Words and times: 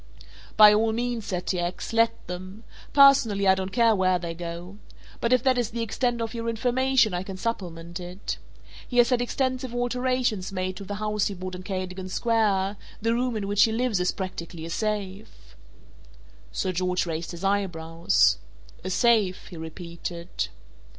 "By 0.57 0.73
all 0.73 0.93
means," 0.93 1.27
said 1.27 1.45
T. 1.45 1.59
X., 1.59 1.93
"let 1.93 2.25
them. 2.25 2.63
Personally, 2.91 3.47
I 3.47 3.53
don't 3.53 3.71
care 3.71 3.95
where 3.95 4.17
they 4.17 4.33
go. 4.33 4.79
But 5.19 5.31
if 5.31 5.43
that 5.43 5.59
is 5.59 5.69
the 5.69 5.83
extent 5.83 6.21
of 6.21 6.33
your 6.33 6.49
information 6.49 7.13
I 7.13 7.21
can 7.21 7.37
supplement 7.37 7.99
it. 7.99 8.39
He 8.87 8.97
has 8.97 9.11
had 9.11 9.21
extensive 9.21 9.75
alterations 9.75 10.51
made 10.51 10.75
to 10.77 10.83
the 10.85 10.95
house 10.95 11.27
he 11.27 11.35
bought 11.35 11.53
in 11.53 11.61
Cadogan 11.61 12.09
Square; 12.09 12.77
the 12.99 13.13
room 13.13 13.37
in 13.37 13.47
which 13.47 13.61
he 13.65 13.71
lives 13.71 13.99
is 13.99 14.11
practically 14.11 14.65
a 14.65 14.71
safe." 14.71 15.55
Sir 16.51 16.71
George 16.71 17.05
raised 17.05 17.29
his 17.29 17.43
eyebrows. 17.43 18.39
"A 18.83 18.89
safe," 18.89 19.49
he 19.49 19.55
repeated. 19.57 20.47